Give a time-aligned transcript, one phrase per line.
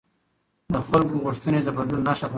[0.73, 2.29] د خلکو غوښتنې د بدلون نښه ده